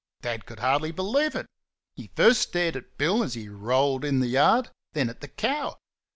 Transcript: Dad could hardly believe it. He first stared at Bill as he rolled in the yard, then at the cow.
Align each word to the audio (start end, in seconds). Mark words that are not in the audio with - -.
Dad 0.23 0.47
could 0.47 0.57
hardly 0.61 0.91
believe 0.91 1.35
it. 1.35 1.45
He 1.93 2.09
first 2.15 2.41
stared 2.41 2.75
at 2.75 2.97
Bill 2.97 3.21
as 3.21 3.35
he 3.35 3.49
rolled 3.49 4.03
in 4.03 4.19
the 4.19 4.29
yard, 4.29 4.71
then 4.93 5.09
at 5.11 5.21
the 5.21 5.27
cow. 5.27 5.77